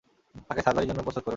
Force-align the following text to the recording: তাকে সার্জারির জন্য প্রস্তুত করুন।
তাকে 0.49 0.61
সার্জারির 0.61 0.89
জন্য 0.89 1.01
প্রস্তুত 1.03 1.23
করুন। 1.23 1.29